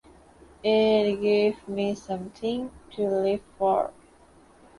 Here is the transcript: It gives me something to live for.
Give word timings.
It 0.63 1.21
gives 1.21 1.67
me 1.67 1.93
something 1.93 2.71
to 2.95 3.03
live 3.07 3.43
for. 3.59 3.93